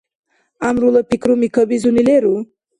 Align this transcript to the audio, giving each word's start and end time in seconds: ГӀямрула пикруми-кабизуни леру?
ГӀямрула 0.61 1.01
пикруми-кабизуни 1.09 2.01
леру? 2.07 2.35